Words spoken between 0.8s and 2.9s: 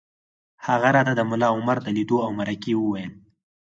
راته د ملا عمر د لیدو او مرکې